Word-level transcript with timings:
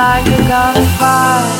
like 0.00 0.26
a 0.28 0.42
gunfire. 0.48 1.58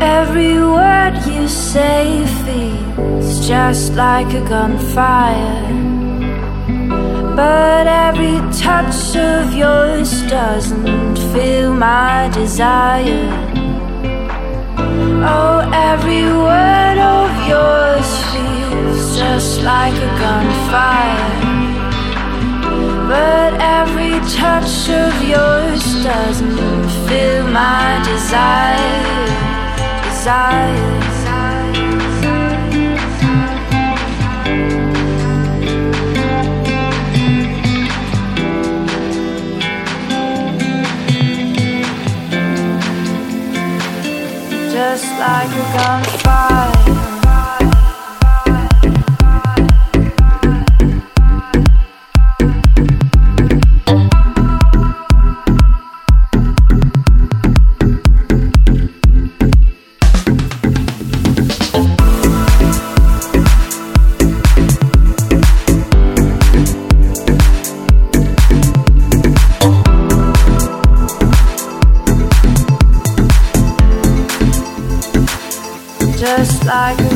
Every 0.00 0.54
word 0.76 1.14
you 1.26 1.48
say 1.48 2.24
feels 2.44 3.48
just 3.48 3.94
like 3.94 4.32
a 4.34 4.42
gunfire. 4.48 5.79
But 7.36 7.86
every 7.86 8.38
touch 8.52 9.16
of 9.16 9.54
yours 9.54 10.22
doesn't 10.28 11.16
feel 11.32 11.72
my 11.72 12.30
desire. 12.32 13.28
Oh, 15.22 15.70
every 15.72 16.24
word 16.24 16.98
of 16.98 17.30
yours 17.48 18.08
feels 18.32 19.16
just 19.16 19.62
like 19.62 19.94
a 19.94 20.10
gunfire. 20.18 21.30
But 23.08 23.54
every 23.60 24.18
touch 24.30 24.88
of 24.88 25.12
yours 25.22 25.82
doesn't 26.04 26.88
feel 27.06 27.46
my 27.48 28.00
desire. 28.04 29.00
Desire. 30.04 31.09
Just 44.90 45.04
like 45.20 45.48
a 45.52 45.76
gunfire. 45.76 46.79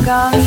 Like 0.05 0.44